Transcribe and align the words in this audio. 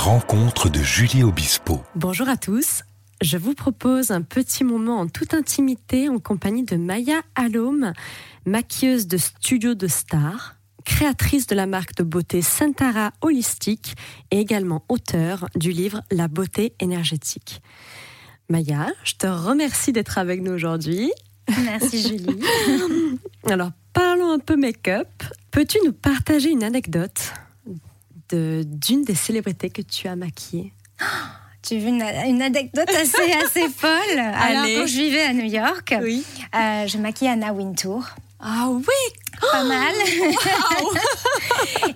de 0.00 0.82
Julie 0.82 1.22
Obispo. 1.22 1.82
Bonjour 1.94 2.26
à 2.30 2.38
tous. 2.38 2.84
Je 3.20 3.36
vous 3.36 3.52
propose 3.52 4.10
un 4.12 4.22
petit 4.22 4.64
moment 4.64 4.98
en 4.98 5.06
toute 5.06 5.34
intimité 5.34 6.08
en 6.08 6.18
compagnie 6.18 6.64
de 6.64 6.76
Maya 6.76 7.20
Alom, 7.34 7.92
maquilleuse 8.46 9.06
de 9.06 9.18
studio 9.18 9.74
de 9.74 9.86
stars, 9.88 10.56
créatrice 10.86 11.46
de 11.46 11.54
la 11.54 11.66
marque 11.66 11.96
de 11.96 12.02
beauté 12.02 12.40
Santara 12.40 13.12
Holistique 13.20 13.94
et 14.30 14.40
également 14.40 14.84
auteur 14.88 15.50
du 15.54 15.70
livre 15.70 16.00
La 16.10 16.28
beauté 16.28 16.72
énergétique. 16.80 17.60
Maya, 18.48 18.86
je 19.04 19.16
te 19.16 19.26
remercie 19.26 19.92
d'être 19.92 20.16
avec 20.16 20.40
nous 20.40 20.52
aujourd'hui. 20.52 21.12
Merci 21.62 22.00
Julie. 22.00 22.40
Alors, 23.44 23.72
parlons 23.92 24.32
un 24.32 24.38
peu 24.38 24.56
make-up. 24.56 25.08
Peux-tu 25.50 25.76
nous 25.84 25.92
partager 25.92 26.50
une 26.50 26.64
anecdote? 26.64 27.34
D'une 28.32 29.04
des 29.04 29.14
célébrités 29.14 29.70
que 29.70 29.82
tu 29.82 30.08
as 30.08 30.16
maquillées 30.16 30.72
Tu 31.62 31.78
veux 31.78 31.88
une, 31.88 32.02
une, 32.02 32.40
anecdote 32.40 32.88
assez, 32.88 33.32
assez 33.44 33.68
folle. 33.68 34.18
Alors, 34.18 34.64
quand 34.64 34.86
je 34.86 34.96
vivais 34.96 35.20
à 35.20 35.34
New 35.34 35.44
York, 35.44 35.94
oui. 36.00 36.24
euh, 36.54 36.86
je 36.86 36.96
maquillais 36.96 37.32
Anna 37.32 37.52
Wintour. 37.52 38.02
Ah 38.40 38.68
oui 38.70 39.38
Pas 39.52 39.64
mal. 39.64 39.92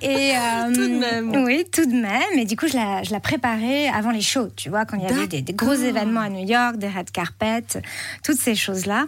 et 0.03 0.33
euh, 0.37 0.75
tout 0.75 0.89
de 0.89 0.99
même. 0.99 1.45
Oui, 1.45 1.65
tout 1.71 1.87
de 1.87 1.95
même. 1.95 2.39
Et 2.39 2.45
du 2.45 2.57
coup, 2.57 2.67
je 2.69 2.75
la, 2.77 3.03
je 3.03 3.13
la 3.13 3.21
préparais 3.21 3.89
avant 3.89 4.11
les 4.11 4.21
shows, 4.21 4.49
tu 4.57 4.69
vois, 4.69 4.85
quand 4.85 4.97
il 4.97 5.05
y 5.05 5.07
avait 5.07 5.27
des, 5.27 5.43
des, 5.43 5.53
gros 5.53 5.75
événements 5.75 6.21
à 6.21 6.29
New 6.29 6.47
York, 6.47 6.77
des 6.77 6.89
red 6.89 7.11
carpets, 7.11 7.81
toutes 8.23 8.39
ces 8.39 8.55
choses-là. 8.55 9.05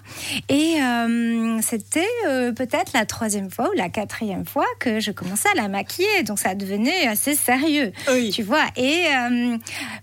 Et 0.48 0.76
euh, 0.82 1.60
c'était 1.62 2.06
euh, 2.26 2.52
peut-être 2.52 2.92
la 2.94 3.06
troisième 3.06 3.50
fois 3.50 3.70
ou 3.70 3.72
la 3.76 3.88
quatrième 3.88 4.44
fois 4.44 4.66
que 4.80 5.00
je 5.00 5.10
commençais 5.10 5.48
à 5.50 5.60
la 5.60 5.68
maquiller. 5.68 6.22
Donc 6.24 6.38
ça 6.38 6.54
devenait 6.54 7.06
assez 7.06 7.34
sérieux, 7.34 7.92
oui. 8.10 8.30
tu 8.30 8.42
vois. 8.42 8.64
Et 8.76 9.04
euh, 9.06 9.56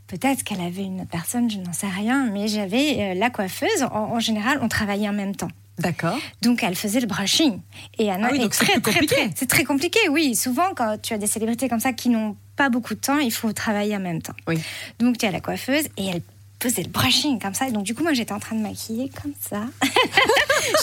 peut-être 0.07 0.43
qu'elle 0.43 0.61
avait 0.61 0.83
une 0.83 1.05
personne, 1.05 1.49
je 1.49 1.57
n'en 1.57 1.73
sais 1.73 1.87
rien, 1.87 2.29
mais 2.31 2.47
j'avais 2.47 3.15
la 3.15 3.29
coiffeuse. 3.29 3.83
En, 3.91 4.13
en 4.13 4.19
général, 4.19 4.59
on 4.61 4.67
travaillait 4.67 5.09
en 5.09 5.13
même 5.13 5.35
temps. 5.35 5.49
D'accord. 5.79 6.17
Donc 6.41 6.63
elle 6.63 6.75
faisait 6.75 6.99
le 6.99 7.07
brushing. 7.07 7.59
Et 7.97 8.11
Anna 8.11 8.27
ah 8.27 8.31
oui, 8.31 8.39
est 8.39 8.41
donc 8.41 8.51
très, 8.51 8.79
très, 8.79 9.05
très, 9.05 9.29
c'est 9.35 9.49
très 9.49 9.63
compliqué, 9.63 9.99
oui. 10.09 10.35
Souvent, 10.35 10.73
quand 10.75 11.01
tu 11.01 11.13
as 11.13 11.17
des 11.17 11.27
célébrités 11.27 11.67
comme 11.67 11.79
ça 11.79 11.93
qui 11.93 12.09
n'ont 12.09 12.37
pas 12.55 12.69
beaucoup 12.69 12.93
de 12.93 12.99
temps, 12.99 13.17
il 13.17 13.31
faut 13.31 13.51
travailler 13.53 13.95
en 13.95 13.99
même 13.99 14.21
temps. 14.21 14.35
Oui. 14.47 14.59
Donc 14.99 15.17
tu 15.17 15.25
as 15.25 15.31
la 15.31 15.39
coiffeuse 15.39 15.85
et 15.97 16.07
elle 16.07 16.21
faisait 16.61 16.83
le 16.83 16.89
brushing 16.89 17.39
comme 17.39 17.53
ça. 17.53 17.67
Et 17.67 17.71
donc 17.71 17.83
du 17.83 17.93
coup, 17.93 18.03
moi, 18.03 18.13
j'étais 18.13 18.31
en 18.31 18.39
train 18.39 18.55
de 18.55 18.61
maquiller 18.61 19.09
comme 19.21 19.33
ça. 19.39 19.63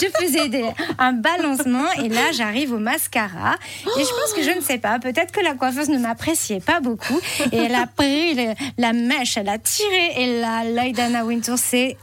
je 0.01 0.07
faisais 0.19 0.49
des, 0.49 0.69
un 0.99 1.13
balancement 1.13 1.91
et 1.93 2.09
là, 2.09 2.31
j'arrive 2.33 2.73
au 2.73 2.77
mascara. 2.77 3.55
Et 3.97 4.03
je 4.03 4.09
pense 4.09 4.33
que 4.35 4.43
je 4.43 4.55
ne 4.55 4.61
sais 4.61 4.77
pas, 4.77 4.99
peut-être 4.99 5.31
que 5.31 5.41
la 5.41 5.55
coiffeuse 5.55 5.89
ne 5.89 5.97
m'appréciait 5.97 6.59
pas 6.59 6.79
beaucoup. 6.81 7.19
Et 7.51 7.57
elle 7.57 7.75
a 7.75 7.87
pris 7.87 8.35
le, 8.35 8.53
la 8.77 8.93
mèche, 8.93 9.37
elle 9.37 9.49
a 9.49 9.57
tiré 9.57 10.11
et 10.17 10.39
là, 10.39 10.63
l'œil 10.63 10.91
d'Anna 10.91 11.25
Wintour, 11.25 11.57
c'est 11.57 11.97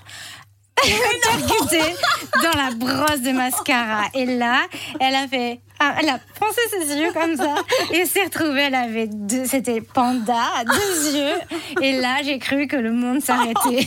dans 2.43 2.57
la 2.57 2.71
brosse 2.71 3.21
de 3.21 3.33
mascara. 3.33 4.05
Et 4.15 4.27
là, 4.27 4.67
elle 5.01 5.15
a 5.15 5.29
fait. 5.29 5.61
Elle 5.81 6.09
a 6.09 6.19
foncé 6.39 6.61
ses 6.73 6.97
yeux 6.99 7.13
comme 7.13 7.37
ça 7.37 7.55
et 7.93 8.05
s'est 8.05 8.25
retrouvée. 8.25 8.63
Elle 8.63 8.75
avait 8.75 9.07
deux. 9.07 9.45
C'était 9.45 9.81
panda, 9.81 10.43
deux 10.67 11.17
yeux. 11.19 11.35
Et 11.83 11.93
là, 12.01 12.17
j'ai 12.25 12.39
cru 12.39 12.67
que 12.67 12.77
le 12.77 12.91
monde 12.93 13.21
s'arrêtait. 13.23 13.87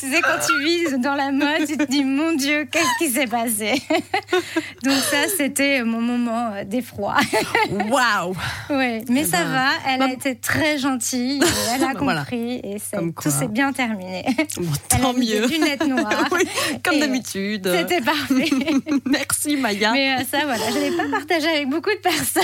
tu 0.00 0.10
sais, 0.10 0.20
quand 0.20 0.38
tu 0.46 0.64
vis 0.64 0.98
dans 0.98 1.14
la 1.14 1.30
mode, 1.30 1.66
tu 1.66 1.76
te 1.76 1.84
dis 1.84 2.04
Mon 2.04 2.32
Dieu, 2.32 2.66
qu'est-ce 2.70 2.98
qui 2.98 3.10
s'est 3.10 3.26
passé? 3.26 3.80
Donc, 4.82 4.94
ça, 5.10 5.28
c'était 5.36 5.82
mon 5.84 6.00
moment 6.00 6.50
d'effroi. 6.66 7.16
Waouh 7.70 8.34
Oui, 8.70 9.04
mais 9.08 9.24
ça 9.24 9.44
va. 9.44 9.68
Elle 9.88 10.02
a 10.02 10.12
été 10.12 10.36
très 10.36 10.78
gentille. 10.78 11.40
Elle 11.74 11.84
a 11.84 11.94
compris 11.94 12.02
Voilà. 12.04 12.24
et 12.30 12.76
tout 13.22 13.30
s'est 13.30 13.48
bien 13.48 13.72
terminé. 13.72 14.24
Bon, 14.56 14.68
Elle 14.94 15.00
tant 15.00 15.10
a 15.10 15.12
mieux. 15.12 15.46
des 15.46 15.46
lunettes 15.46 15.86
noires. 15.86 16.24
oui, 16.32 16.42
comme 16.82 16.94
Et, 16.94 17.00
d'habitude. 17.00 17.70
C'était 17.72 18.00
parfait. 18.00 18.50
Merci 19.06 19.56
Maya. 19.56 19.92
Mais 19.92 20.14
euh, 20.14 20.24
ça, 20.30 20.38
voilà, 20.44 20.70
je 20.72 20.78
ne 20.78 20.90
l'ai 20.90 20.96
pas 20.96 21.08
partagé 21.08 21.48
avec 21.48 21.68
beaucoup 21.68 21.90
de 21.90 22.00
personnes. 22.00 22.42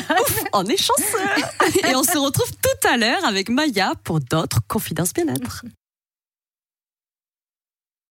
On 0.53 0.65
est 0.65 0.77
chanceux. 0.77 1.89
Et 1.89 1.95
on 1.95 2.03
se 2.03 2.19
retrouve 2.19 2.51
tout 2.51 2.89
à 2.89 2.97
l'heure 2.97 3.25
avec 3.25 3.49
Maya 3.49 3.93
pour 4.05 4.21
d'autres 4.21 4.61
confidences 4.67 5.13
bien-être. 5.13 5.65